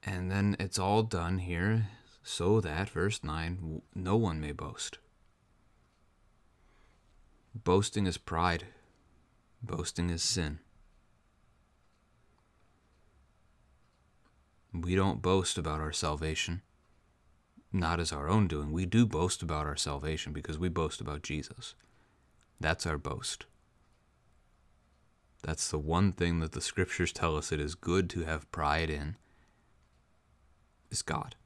And 0.02 0.30
then 0.30 0.56
it's 0.58 0.78
all 0.78 1.02
done 1.02 1.38
here 1.38 1.88
so 2.22 2.60
that, 2.60 2.88
verse 2.90 3.22
9, 3.22 3.82
no 3.94 4.16
one 4.16 4.40
may 4.40 4.52
boast. 4.52 4.98
Boasting 7.54 8.06
is 8.06 8.18
pride, 8.18 8.64
boasting 9.62 10.10
is 10.10 10.22
sin. 10.22 10.58
We 14.72 14.94
don't 14.94 15.22
boast 15.22 15.56
about 15.56 15.80
our 15.80 15.92
salvation, 15.92 16.62
not 17.72 17.98
as 17.98 18.12
our 18.12 18.28
own 18.28 18.46
doing. 18.46 18.72
We 18.72 18.84
do 18.84 19.06
boast 19.06 19.42
about 19.42 19.66
our 19.66 19.76
salvation 19.76 20.32
because 20.32 20.58
we 20.58 20.68
boast 20.68 21.00
about 21.00 21.22
Jesus. 21.22 21.74
That's 22.60 22.86
our 22.86 22.98
boast. 22.98 23.46
That's 25.42 25.70
the 25.70 25.78
one 25.78 26.12
thing 26.12 26.40
that 26.40 26.52
the 26.52 26.60
scriptures 26.60 27.12
tell 27.12 27.36
us 27.36 27.52
it 27.52 27.60
is 27.60 27.74
good 27.74 28.10
to 28.10 28.24
have 28.24 28.50
pride 28.50 28.90
in 28.90 29.16
is 30.90 31.02
God. 31.02 31.36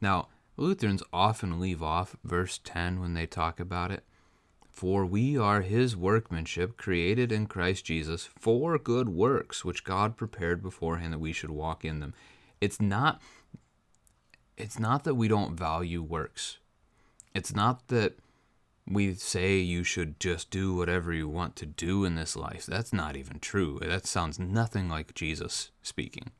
Now, 0.00 0.28
Lutherans 0.56 1.02
often 1.12 1.60
leave 1.60 1.82
off 1.82 2.16
verse 2.24 2.58
10 2.62 3.00
when 3.00 3.14
they 3.14 3.26
talk 3.26 3.60
about 3.60 3.90
it. 3.90 4.04
For 4.70 5.04
we 5.04 5.36
are 5.36 5.62
his 5.62 5.96
workmanship, 5.96 6.76
created 6.76 7.32
in 7.32 7.46
Christ 7.46 7.84
Jesus 7.84 8.28
for 8.38 8.78
good 8.78 9.08
works, 9.08 9.64
which 9.64 9.82
God 9.82 10.16
prepared 10.16 10.62
beforehand 10.62 11.12
that 11.12 11.18
we 11.18 11.32
should 11.32 11.50
walk 11.50 11.84
in 11.84 11.98
them. 11.98 12.14
It's 12.60 12.80
not 12.80 13.20
it's 14.56 14.78
not 14.78 15.04
that 15.04 15.14
we 15.14 15.28
don't 15.28 15.56
value 15.56 16.02
works. 16.02 16.58
It's 17.34 17.54
not 17.54 17.88
that 17.88 18.18
we 18.90 19.14
say 19.14 19.58
you 19.58 19.84
should 19.84 20.18
just 20.18 20.50
do 20.50 20.74
whatever 20.74 21.12
you 21.12 21.28
want 21.28 21.56
to 21.56 21.66
do 21.66 22.04
in 22.04 22.14
this 22.14 22.36
life. 22.36 22.64
That's 22.64 22.92
not 22.92 23.16
even 23.16 23.38
true. 23.38 23.78
That 23.82 24.06
sounds 24.06 24.38
nothing 24.38 24.88
like 24.88 25.14
Jesus 25.14 25.70
speaking. 25.82 26.30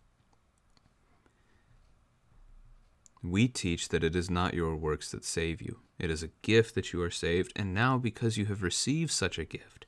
We 3.23 3.49
teach 3.49 3.89
that 3.91 4.05
it 4.05 4.17
is 4.17 4.31
not 4.31 4.55
your 4.55 4.77
works 4.77 5.11
that 5.11 5.25
save 5.25 5.61
you. 5.61 5.81
It 5.99 6.11
is 6.11 6.23
a 6.23 6.31
gift 6.43 6.75
that 6.77 6.93
you 6.93 7.03
are 7.03 7.11
saved, 7.11 7.53
and 7.57 7.75
now 7.75 7.99
because 7.99 8.39
you 8.39 8.47
have 8.47 8.63
received 8.63 9.11
such 9.11 9.39
a 9.39 9.45
gift, 9.45 9.87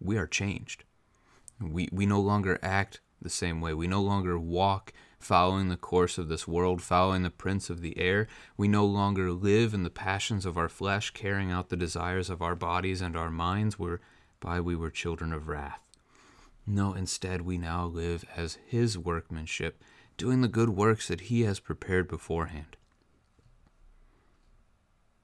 we 0.00 0.16
are 0.16 0.26
changed. 0.26 0.84
We, 1.60 1.88
we 1.92 2.06
no 2.06 2.20
longer 2.20 2.58
act 2.62 3.00
the 3.20 3.30
same 3.30 3.60
way. 3.60 3.74
We 3.74 3.86
no 3.86 4.02
longer 4.02 4.38
walk 4.38 4.92
following 5.18 5.68
the 5.68 5.76
course 5.76 6.18
of 6.18 6.28
this 6.28 6.46
world, 6.46 6.82
following 6.82 7.22
the 7.22 7.30
prince 7.30 7.70
of 7.70 7.80
the 7.80 7.98
air. 7.98 8.28
We 8.56 8.68
no 8.68 8.84
longer 8.84 9.32
live 9.32 9.74
in 9.74 9.82
the 9.82 9.90
passions 9.90 10.46
of 10.46 10.56
our 10.56 10.68
flesh, 10.68 11.10
carrying 11.10 11.50
out 11.50 11.68
the 11.68 11.76
desires 11.76 12.30
of 12.30 12.42
our 12.42 12.54
bodies 12.54 13.00
and 13.00 13.16
our 13.16 13.30
minds, 13.30 13.78
whereby 13.78 14.60
we 14.60 14.76
were 14.76 14.90
children 14.90 15.32
of 15.32 15.48
wrath. 15.48 15.80
No, 16.66 16.94
instead, 16.94 17.42
we 17.42 17.58
now 17.58 17.86
live 17.86 18.24
as 18.36 18.58
his 18.66 18.98
workmanship, 18.98 19.82
doing 20.16 20.40
the 20.40 20.48
good 20.48 20.70
works 20.70 21.08
that 21.08 21.22
he 21.22 21.42
has 21.42 21.60
prepared 21.60 22.08
beforehand. 22.08 22.76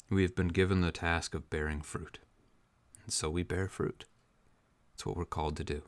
We 0.09 0.23
have 0.23 0.35
been 0.35 0.49
given 0.49 0.83
the 0.83 0.93
task 0.93 1.35
of 1.35 1.51
bearing 1.51 1.81
fruit, 1.81 2.19
and 3.03 3.13
so 3.13 3.31
we 3.31 3.43
bear 3.43 3.67
fruit. 3.67 4.05
It's 4.95 5.07
what 5.07 5.17
we're 5.17 5.25
called 5.25 5.57
to 5.57 5.65
do. 5.65 5.83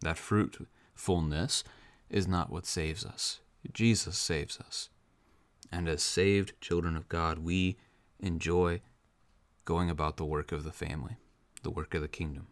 That 0.00 0.18
fruitfulness 0.18 1.64
is 2.12 2.28
not 2.28 2.50
what 2.50 2.66
saves 2.66 3.04
us. 3.04 3.40
Jesus 3.72 4.18
saves 4.18 4.60
us. 4.60 4.90
And 5.72 5.88
as 5.88 6.02
saved 6.02 6.60
children 6.60 6.96
of 6.96 7.08
God, 7.08 7.38
we 7.38 7.78
enjoy 8.20 8.80
going 9.64 9.88
about 9.88 10.18
the 10.18 10.24
work 10.24 10.52
of 10.52 10.64
the 10.64 10.72
family, 10.72 11.16
the 11.62 11.70
work 11.70 11.94
of 11.94 12.02
the 12.02 12.08
kingdom. 12.08 12.48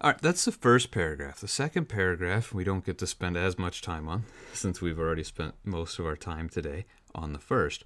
All 0.00 0.10
right, 0.10 0.20
that's 0.20 0.44
the 0.44 0.50
first 0.50 0.90
paragraph. 0.90 1.38
The 1.38 1.46
second 1.46 1.88
paragraph 1.88 2.52
we 2.52 2.64
don't 2.64 2.84
get 2.84 2.98
to 2.98 3.06
spend 3.06 3.36
as 3.36 3.56
much 3.56 3.82
time 3.82 4.08
on 4.08 4.24
since 4.52 4.80
we've 4.80 4.98
already 4.98 5.22
spent 5.22 5.54
most 5.64 6.00
of 6.00 6.06
our 6.06 6.16
time 6.16 6.48
today 6.48 6.86
on 7.14 7.32
the 7.32 7.38
first. 7.38 7.84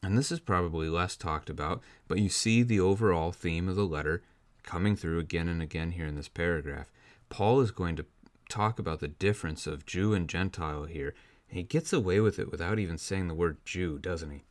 And 0.00 0.16
this 0.16 0.30
is 0.30 0.38
probably 0.38 0.88
less 0.88 1.16
talked 1.16 1.50
about, 1.50 1.82
but 2.06 2.20
you 2.20 2.28
see 2.28 2.62
the 2.62 2.78
overall 2.78 3.32
theme 3.32 3.68
of 3.68 3.74
the 3.74 3.84
letter 3.84 4.22
coming 4.62 4.94
through 4.94 5.18
again 5.18 5.48
and 5.48 5.60
again 5.60 5.92
here 5.92 6.06
in 6.06 6.14
this 6.14 6.28
paragraph. 6.28 6.92
Paul 7.28 7.60
is 7.60 7.72
going 7.72 7.96
to 7.96 8.06
talk 8.48 8.78
about 8.78 9.00
the 9.00 9.08
difference 9.08 9.66
of 9.66 9.86
Jew 9.86 10.14
and 10.14 10.28
Gentile 10.28 10.84
here. 10.84 11.14
And 11.48 11.58
he 11.58 11.64
gets 11.64 11.92
away 11.92 12.20
with 12.20 12.38
it 12.38 12.50
without 12.50 12.78
even 12.78 12.98
saying 12.98 13.28
the 13.28 13.34
word 13.34 13.64
Jew, 13.64 13.98
doesn't 13.98 14.30
he? 14.30 14.44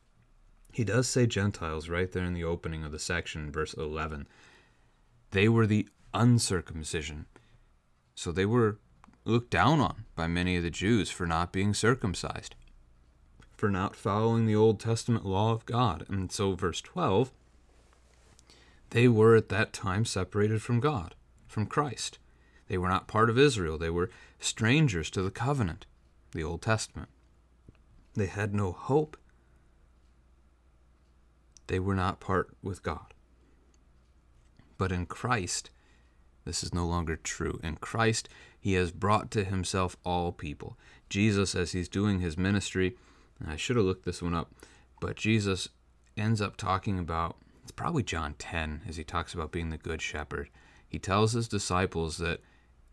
He 0.72 0.84
does 0.84 1.08
say 1.08 1.26
Gentiles 1.26 1.88
right 1.88 2.10
there 2.10 2.24
in 2.24 2.34
the 2.34 2.44
opening 2.44 2.84
of 2.84 2.92
the 2.92 2.98
section, 2.98 3.50
verse 3.50 3.74
11. 3.74 4.26
They 5.30 5.48
were 5.48 5.66
the 5.66 5.88
uncircumcision. 6.14 7.26
So 8.14 8.32
they 8.32 8.46
were 8.46 8.78
looked 9.24 9.50
down 9.50 9.80
on 9.80 10.04
by 10.16 10.26
many 10.26 10.56
of 10.56 10.62
the 10.62 10.70
Jews 10.70 11.10
for 11.10 11.26
not 11.26 11.52
being 11.52 11.74
circumcised, 11.74 12.54
for 13.56 13.70
not 13.70 13.96
following 13.96 14.46
the 14.46 14.56
Old 14.56 14.80
Testament 14.80 15.24
law 15.24 15.52
of 15.52 15.66
God. 15.66 16.04
And 16.08 16.32
so, 16.32 16.54
verse 16.54 16.80
12, 16.80 17.30
they 18.90 19.06
were 19.06 19.36
at 19.36 19.50
that 19.50 19.72
time 19.72 20.04
separated 20.04 20.62
from 20.62 20.80
God, 20.80 21.14
from 21.46 21.66
Christ. 21.66 22.18
They 22.68 22.78
were 22.78 22.88
not 22.88 23.08
part 23.08 23.30
of 23.30 23.38
Israel. 23.38 23.78
They 23.78 23.90
were 23.90 24.10
strangers 24.38 25.10
to 25.10 25.22
the 25.22 25.30
covenant, 25.30 25.86
the 26.32 26.44
Old 26.44 26.62
Testament. 26.62 27.08
They 28.14 28.26
had 28.26 28.54
no 28.54 28.72
hope. 28.72 29.16
They 31.66 31.78
were 31.78 31.94
not 31.94 32.20
part 32.20 32.50
with 32.62 32.82
God. 32.82 33.14
But 34.76 34.92
in 34.92 35.06
Christ, 35.06 35.70
this 36.44 36.62
is 36.62 36.72
no 36.72 36.86
longer 36.86 37.16
true. 37.16 37.58
In 37.62 37.76
Christ, 37.76 38.28
he 38.60 38.74
has 38.74 38.90
brought 38.90 39.30
to 39.32 39.44
himself 39.44 39.96
all 40.04 40.32
people. 40.32 40.78
Jesus, 41.08 41.54
as 41.54 41.72
he's 41.72 41.88
doing 41.88 42.20
his 42.20 42.38
ministry, 42.38 42.96
I 43.46 43.56
should 43.56 43.76
have 43.76 43.84
looked 43.84 44.04
this 44.04 44.22
one 44.22 44.34
up, 44.34 44.52
but 45.00 45.16
Jesus 45.16 45.68
ends 46.16 46.40
up 46.40 46.56
talking 46.56 46.98
about, 46.98 47.36
it's 47.62 47.72
probably 47.72 48.02
John 48.02 48.34
10, 48.38 48.82
as 48.88 48.96
he 48.96 49.04
talks 49.04 49.32
about 49.32 49.52
being 49.52 49.70
the 49.70 49.78
good 49.78 50.02
shepherd. 50.02 50.48
He 50.88 50.98
tells 50.98 51.32
his 51.32 51.48
disciples 51.48 52.16
that 52.18 52.40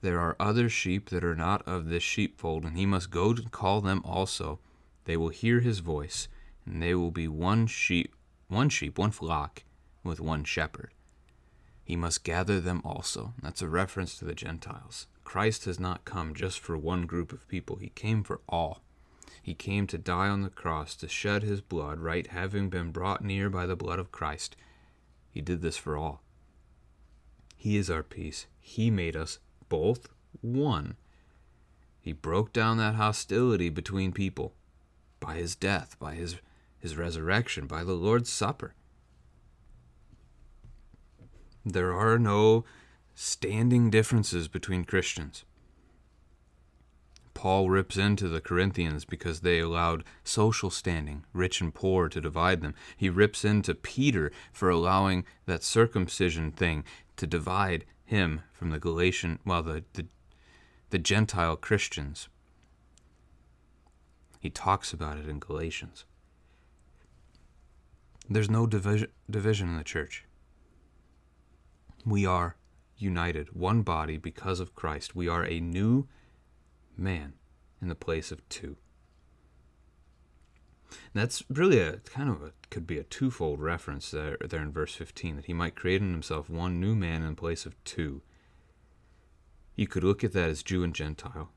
there 0.02 0.20
are 0.20 0.36
other 0.40 0.70
sheep 0.70 1.10
that 1.10 1.24
are 1.24 1.36
not 1.36 1.68
of 1.68 1.88
this 1.88 2.04
sheepfold, 2.04 2.64
and 2.64 2.78
he 2.78 2.86
must 2.86 3.10
go 3.10 3.34
to 3.34 3.50
call 3.50 3.82
them 3.82 4.02
also. 4.06 4.60
They 5.06 5.18
will 5.18 5.30
hear 5.30 5.60
his 5.60 5.80
voice, 5.80 6.28
and 6.66 6.82
they 6.82 6.96
will 6.96 7.12
be 7.12 7.28
one 7.28 7.68
sheep, 7.68 8.16
one 8.48 8.70
sheep, 8.70 8.98
one 8.98 9.12
flock, 9.12 9.64
with 10.04 10.20
one 10.20 10.44
shepherd. 10.44 10.94
He 11.84 11.96
must 11.96 12.24
gather 12.24 12.60
them 12.60 12.82
also. 12.84 13.34
That's 13.42 13.62
a 13.62 13.70
reference 13.70 14.18
to 14.18 14.26
the 14.26 14.36
Gentiles. 14.36 15.08
Christ 15.24 15.66
has 15.66 15.80
not 15.80 16.06
come 16.06 16.34
just 16.34 16.60
for 16.60 16.78
one 16.78 17.06
group 17.06 17.32
of 17.32 17.48
people, 17.48 17.78
he 17.78 17.90
came 17.90 18.24
for 18.24 18.42
all. 18.48 18.82
He 19.42 19.54
came 19.54 19.86
to 19.88 19.98
die 19.98 20.28
on 20.28 20.42
the 20.42 20.50
cross, 20.50 20.96
to 20.96 21.08
shed 21.08 21.44
his 21.44 21.62
blood, 21.62 22.00
right, 22.00 22.26
having 22.28 22.70
been 22.70 22.92
brought 22.92 23.24
near 23.24 23.50
by 23.50 23.68
the 23.68 23.76
blood 23.76 24.00
of 24.00 24.12
Christ. 24.12 24.56
He 25.30 25.42
did 25.42 25.62
this 25.62 25.78
for 25.78 25.96
all. 25.98 26.24
He 27.56 27.78
is 27.78 27.90
our 27.90 28.04
peace. 28.04 28.48
He 28.60 28.90
made 28.90 29.16
us 29.16 29.40
both 29.70 30.08
one. 30.42 30.96
He 32.02 32.14
broke 32.14 32.54
down 32.54 32.78
that 32.78 32.96
hostility 32.96 33.70
between 33.70 34.12
people 34.12 34.54
by 35.20 35.36
his 35.36 35.56
death, 35.56 35.96
by 36.00 36.14
his, 36.14 36.38
his 36.78 36.96
resurrection, 36.96 37.66
by 37.66 37.84
the 37.84 37.94
Lord's 37.94 38.32
Supper. 38.32 38.76
There 41.66 41.94
are 41.94 42.20
no 42.20 42.64
standing 43.16 43.90
differences 43.90 44.48
between 44.48 44.86
Christians. 44.86 45.46
Paul 47.34 47.70
rips 47.70 47.98
into 47.98 48.28
the 48.30 48.40
Corinthians 48.40 49.04
because 49.04 49.42
they 49.42 49.60
allowed 49.60 50.04
social 50.24 50.70
standing, 50.70 51.26
rich 51.34 51.60
and 51.60 51.74
poor, 51.74 52.08
to 52.08 52.22
divide 52.22 52.62
them. 52.62 52.76
He 52.96 53.10
rips 53.10 53.44
into 53.44 53.76
Peter 53.76 54.32
for 54.54 54.70
allowing 54.70 55.26
that 55.46 55.64
circumcision 55.64 56.52
thing 56.52 56.84
to 57.18 57.28
divide 57.28 57.86
him 58.06 58.42
from 58.54 58.70
the 58.70 58.80
Galatian, 58.80 59.40
well, 59.46 59.64
the, 59.64 59.84
the, 59.94 60.06
the 60.92 61.00
Gentile 61.00 61.56
Christians. 61.56 62.30
He 64.40 64.50
talks 64.50 64.94
about 64.94 65.18
it 65.18 65.28
in 65.28 65.40
Galatians. 65.40 66.06
There's 68.30 68.50
no 68.50 68.66
division, 68.68 69.10
division 69.30 69.70
in 69.70 69.78
the 69.78 69.84
church. 69.84 70.26
We 72.06 72.26
are 72.26 72.56
united, 72.98 73.56
one 73.56 73.82
body 73.82 74.18
because 74.18 74.60
of 74.60 74.76
Christ. 74.76 75.16
We 75.16 75.28
are 75.28 75.44
a 75.44 75.60
new 75.60 76.08
man 76.96 77.34
in 77.82 77.90
the 77.90 77.96
place 77.96 78.32
of 78.32 78.48
two. 78.50 78.78
And 80.90 81.22
that's 81.22 81.44
really 81.50 81.80
a 81.80 81.98
kind 81.98 82.30
of 82.30 82.42
a 82.42 82.52
could 82.70 82.88
be 82.88 82.98
a 82.98 83.04
twofold 83.04 83.62
reference 83.62 84.12
there 84.12 84.38
there 84.42 84.62
in 84.62 84.72
verse 84.72 84.96
15 84.96 85.38
that 85.38 85.46
he 85.46 85.54
might 85.54 85.76
create 85.76 86.02
in 86.02 86.12
himself 86.12 86.50
one 86.50 86.80
new 86.80 86.96
man 86.96 87.24
in 87.24 87.36
place 87.36 87.66
of 87.66 87.82
two. 87.84 88.22
You 89.76 89.88
could 89.88 90.04
look 90.04 90.24
at 90.24 90.34
that 90.34 90.50
as 90.50 90.64
Jew 90.64 90.84
and 90.84 90.94
Gentile. 90.94 91.52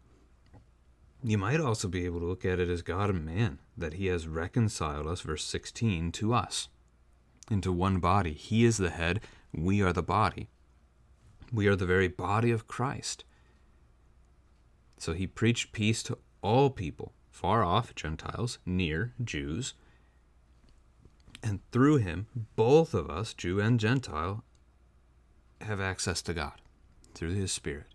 You 1.22 1.38
might 1.38 1.60
also 1.60 1.88
be 1.88 2.04
able 2.04 2.20
to 2.20 2.26
look 2.26 2.44
at 2.44 2.60
it 2.60 2.68
as 2.68 2.82
God 2.82 3.10
and 3.10 3.24
man, 3.24 3.58
that 3.76 3.94
he 3.94 4.06
has 4.06 4.28
reconciled 4.28 5.06
us, 5.08 5.20
verse 5.20 5.44
16, 5.44 6.12
to 6.12 6.32
us, 6.32 6.68
into 7.50 7.72
one 7.72 7.98
body. 7.98 8.32
He 8.32 8.64
is 8.64 8.76
the 8.76 8.90
head, 8.90 9.20
we 9.52 9.82
are 9.82 9.92
the 9.92 10.02
body. 10.02 10.48
We 11.52 11.66
are 11.66 11.74
the 11.74 11.86
very 11.86 12.08
body 12.08 12.50
of 12.52 12.68
Christ. 12.68 13.24
So 14.98 15.12
he 15.12 15.26
preached 15.26 15.72
peace 15.72 16.02
to 16.04 16.18
all 16.42 16.70
people, 16.70 17.12
far 17.30 17.64
off, 17.64 17.94
Gentiles, 17.94 18.58
near, 18.66 19.12
Jews. 19.22 19.74
And 21.42 21.60
through 21.70 21.98
him, 21.98 22.26
both 22.56 22.94
of 22.94 23.08
us, 23.10 23.34
Jew 23.34 23.60
and 23.60 23.78
Gentile, 23.78 24.42
have 25.60 25.80
access 25.80 26.22
to 26.22 26.34
God 26.34 26.60
through 27.14 27.34
his 27.34 27.52
Spirit. 27.52 27.86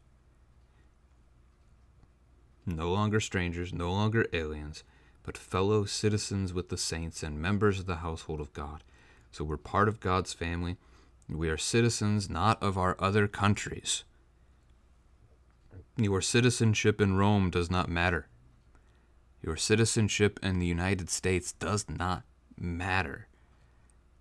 No 2.65 2.91
longer 2.91 3.19
strangers, 3.19 3.73
no 3.73 3.91
longer 3.91 4.25
aliens, 4.31 4.83
but 5.23 5.37
fellow 5.37 5.85
citizens 5.85 6.53
with 6.53 6.69
the 6.69 6.77
saints 6.77 7.23
and 7.23 7.41
members 7.41 7.79
of 7.79 7.85
the 7.85 7.97
household 7.97 8.39
of 8.39 8.53
God. 8.53 8.83
So 9.31 9.43
we're 9.43 9.57
part 9.57 9.87
of 9.87 9.99
God's 9.99 10.33
family 10.33 10.77
We 11.29 11.49
are 11.49 11.57
citizens 11.57 12.29
not 12.29 12.61
of 12.61 12.77
our 12.77 12.95
other 12.99 13.27
countries. 13.27 14.03
Your 15.97 16.21
citizenship 16.21 16.99
in 16.99 17.15
Rome 17.15 17.49
does 17.49 17.71
not 17.71 17.89
matter. 17.89 18.27
Your 19.43 19.57
citizenship 19.57 20.39
in 20.41 20.59
the 20.59 20.65
United 20.65 21.09
States 21.09 21.51
does 21.51 21.85
not 21.89 22.23
matter. 22.57 23.27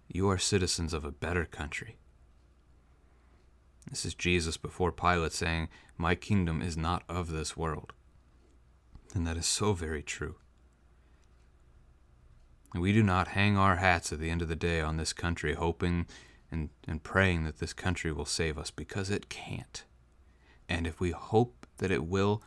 You 0.09 0.29
are 0.29 0.39
citizens 0.39 0.93
of 0.93 1.05
a 1.05 1.13
better 1.13 1.45
country. 1.45 1.97
This 3.89 4.05
is 4.05 4.15
Jesus 4.15 4.57
before 4.57 4.91
Pilate 4.91 5.33
saying, 5.33 5.69
My 5.97 6.17
kingdom 6.17 6.61
is 6.61 6.77
not 6.77 7.05
of 7.09 7.31
this 7.31 7.57
world. 7.57 7.93
And 9.15 9.25
that 9.27 9.37
is 9.37 9.47
so 9.47 9.75
very 9.75 10.03
true. 10.03 10.37
We 12.75 12.93
do 12.93 13.03
not 13.03 13.29
hang 13.29 13.57
our 13.57 13.77
hats 13.77 14.13
at 14.13 14.19
the 14.19 14.31
end 14.31 14.43
of 14.43 14.49
the 14.49 14.57
day 14.57 14.81
on 14.81 14.97
this 14.97 15.13
country, 15.13 15.55
hoping 15.55 16.07
and, 16.51 16.71
and 16.89 17.03
praying 17.03 17.45
that 17.45 17.59
this 17.59 17.73
country 17.73 18.13
will 18.13 18.25
save 18.25 18.59
us, 18.59 18.71
because 18.71 19.09
it 19.11 19.29
can't. 19.29 19.85
And 20.69 20.87
if 20.87 20.99
we 20.99 21.11
hope 21.11 21.67
that 21.79 21.91
it 21.91 22.07
will, 22.07 22.43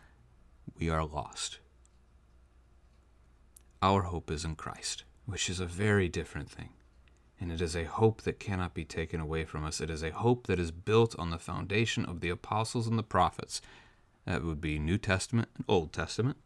we 0.78 0.90
are 0.90 1.06
lost. 1.06 1.60
Our 3.86 4.02
hope 4.02 4.32
is 4.32 4.44
in 4.44 4.56
Christ, 4.56 5.04
which 5.28 5.48
is 5.48 5.60
a 5.60 5.68
very 5.68 6.10
different 6.10 6.50
thing. 6.50 6.70
And 7.40 7.52
it 7.52 7.62
is 7.62 7.76
a 7.76 7.84
hope 7.84 8.24
that 8.24 8.40
cannot 8.40 8.74
be 8.74 8.84
taken 8.84 9.20
away 9.20 9.46
from 9.46 9.64
us. 9.64 9.80
It 9.80 9.92
is 9.92 10.02
a 10.02 10.10
hope 10.10 10.48
that 10.48 10.58
is 10.58 10.72
built 10.72 11.16
on 11.20 11.30
the 11.30 11.38
foundation 11.38 12.04
of 12.04 12.20
the 12.20 12.30
apostles 12.30 12.88
and 12.88 12.98
the 12.98 13.04
prophets. 13.04 13.62
That 14.26 14.44
would 14.44 14.60
be 14.60 14.80
New 14.80 14.98
Testament 14.98 15.50
and 15.56 15.66
Old 15.68 15.94
Testament. 15.94 16.38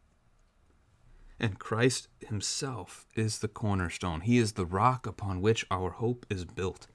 And 1.39 1.60
Christ 1.60 2.10
Himself 2.28 3.08
is 3.15 3.39
the 3.39 3.47
cornerstone. 3.47 4.19
He 4.19 4.38
is 4.38 4.52
the 4.52 4.65
rock 4.65 5.08
upon 5.08 5.39
which 5.39 5.65
our 5.71 5.91
hope 5.91 6.25
is 6.30 6.43
built. 6.43 6.88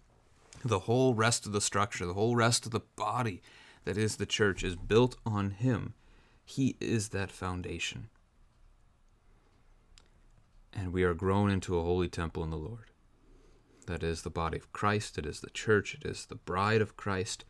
The 0.62 0.80
whole 0.80 1.14
rest 1.14 1.46
of 1.46 1.52
the 1.52 1.62
structure, 1.62 2.04
the 2.04 2.12
whole 2.12 2.36
rest 2.36 2.66
of 2.66 2.72
the 2.72 2.84
body 2.96 3.40
that 3.86 3.96
is 3.96 4.16
the 4.16 4.26
church 4.26 4.62
is 4.62 4.76
built 4.76 5.16
on 5.24 5.52
Him. 5.52 5.94
He 6.44 6.76
is 6.80 7.08
that 7.08 7.32
foundation. 7.32 8.10
And 10.74 10.92
we 10.92 11.04
are 11.04 11.14
grown 11.14 11.50
into 11.50 11.78
a 11.78 11.82
holy 11.82 12.08
temple 12.08 12.42
in 12.42 12.50
the 12.50 12.56
Lord. 12.56 12.90
That 13.86 14.02
is 14.02 14.22
the 14.22 14.30
body 14.30 14.58
of 14.58 14.72
Christ, 14.72 15.18
it 15.18 15.26
is 15.26 15.40
the 15.40 15.50
church, 15.50 15.94
it 15.94 16.04
is 16.04 16.26
the 16.26 16.34
bride 16.34 16.80
of 16.80 16.96
Christ. 16.96 17.44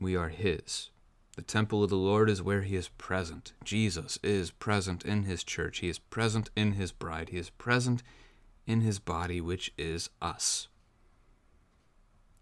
We 0.00 0.16
are 0.16 0.28
His. 0.28 0.90
The 1.36 1.42
temple 1.42 1.82
of 1.82 1.90
the 1.90 1.96
Lord 1.96 2.28
is 2.28 2.42
where 2.42 2.62
He 2.62 2.76
is 2.76 2.88
present. 2.88 3.52
Jesus 3.64 4.18
is 4.22 4.50
present 4.50 5.04
in 5.04 5.22
His 5.22 5.44
church. 5.44 5.78
He 5.78 5.88
is 5.88 5.98
present 5.98 6.50
in 6.56 6.72
His 6.72 6.92
bride. 6.92 7.28
He 7.28 7.38
is 7.38 7.50
present 7.50 8.02
in 8.66 8.80
His 8.80 8.98
body, 8.98 9.40
which 9.40 9.72
is 9.78 10.10
us. 10.20 10.68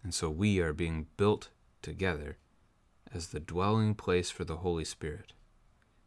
And 0.03 0.13
so 0.13 0.29
we 0.29 0.59
are 0.59 0.73
being 0.73 1.07
built 1.15 1.49
together 1.81 2.37
as 3.13 3.27
the 3.27 3.39
dwelling 3.39 3.95
place 3.95 4.29
for 4.29 4.43
the 4.43 4.57
Holy 4.57 4.85
Spirit. 4.85 5.33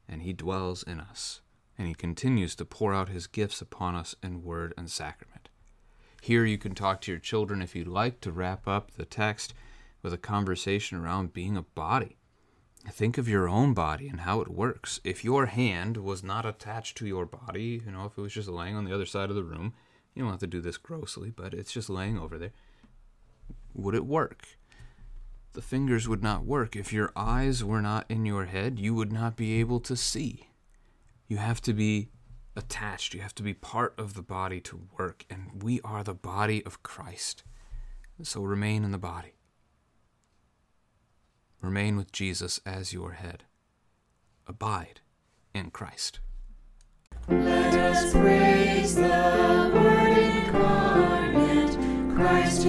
And 0.09 0.23
He 0.23 0.33
dwells 0.33 0.83
in 0.83 1.01
us. 1.01 1.41
And 1.79 1.89
He 1.89 1.95
continues 1.95 2.55
to 2.57 2.65
pour 2.65 2.95
out 2.95 3.09
His 3.09 3.27
gifts 3.27 3.61
upon 3.61 3.95
us 3.95 4.15
in 4.23 4.43
word 4.43 4.75
and 4.77 4.91
sacrament. 4.91 5.49
Here 6.23 6.45
you 6.45 6.57
can 6.57 6.75
talk 6.75 7.01
to 7.03 7.13
your 7.13 7.21
children 7.21 7.61
if 7.61 7.77
you'd 7.77 7.89
like 7.89 8.21
to 8.23 8.33
wrap 8.33 8.67
up 8.67 8.93
the 8.93 9.05
text 9.05 9.53
with 10.03 10.13
a 10.13 10.19
conversation 10.19 10.99
around 10.99 11.33
being 11.33 11.57
a 11.57 11.63
body. 11.63 12.17
Think 12.91 13.19
of 13.19 13.29
your 13.29 13.49
own 13.49 13.75
body 13.75 14.09
and 14.09 14.21
how 14.21 14.41
it 14.41 14.49
works. 14.49 15.01
If 15.05 15.25
your 15.25 15.47
hand 15.47 15.97
was 15.97 16.23
not 16.23 16.45
attached 16.45 16.97
to 16.99 17.07
your 17.07 17.27
body, 17.27 17.83
you 17.85 17.91
know, 17.91 18.05
if 18.05 18.19
it 18.19 18.21
was 18.21 18.35
just 18.35 18.49
laying 18.49 18.77
on 18.77 18.85
the 18.85 18.95
other 18.95 19.07
side 19.07 19.31
of 19.31 19.37
the 19.37 19.43
room, 19.43 19.73
you 20.15 20.23
don't 20.23 20.31
have 20.31 20.41
to 20.41 20.47
do 20.47 20.61
this 20.61 20.77
grossly, 20.77 21.31
but 21.31 21.55
it's 21.55 21.73
just 21.73 21.91
laying 21.91 22.19
over 22.19 22.39
there, 22.39 22.53
would 23.75 23.95
it 23.95 24.07
work? 24.07 24.47
The 25.55 25.63
fingers 25.63 26.09
would 26.09 26.23
not 26.23 26.45
work. 26.45 26.77
If 26.77 26.93
your 26.93 27.13
eyes 27.17 27.65
were 27.65 27.83
not 27.83 28.07
in 28.09 28.27
your 28.27 28.45
head, 28.45 28.79
you 28.79 28.95
would 28.95 29.13
not 29.13 29.37
be 29.37 29.61
able 29.61 29.81
to 29.81 29.97
see. 29.97 30.49
You 31.27 31.39
have 31.39 31.61
to 31.63 31.73
be 31.73 32.11
attached. 32.57 33.15
You 33.15 33.21
have 33.21 33.35
to 33.37 33.43
be 33.43 33.55
part 33.55 33.95
of 33.99 34.15
the 34.15 34.23
body 34.23 34.61
to 34.63 34.89
work, 34.99 35.25
and 35.31 35.63
we 35.63 35.81
are 35.83 36.05
the 36.05 36.15
body 36.15 36.65
of 36.65 36.83
Christ. 36.83 37.43
So 38.23 38.43
remain 38.43 38.85
in 38.85 38.93
the 38.93 38.99
body. 38.99 39.35
Remain 41.61 41.97
with 41.97 42.13
Jesus 42.13 42.61
as 42.65 42.93
your 42.93 43.13
head. 43.13 43.45
Abide 44.47 45.01
in 45.55 45.71
Christ. 45.71 46.21
Let 47.29 47.75
us 47.75 48.13
praise 48.13 48.95
the 48.97 49.71
Word 49.75 50.19
incarnate, 50.19 51.79
Christ 52.15 52.67